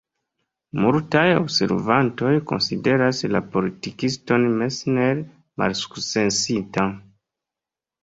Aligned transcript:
Multaj 0.85 1.25
observantoj 1.41 2.31
konsideras 2.53 3.21
la 3.35 3.43
politikiston 3.53 4.51
Messner 4.65 5.25
malsukcesinta. 5.31 6.93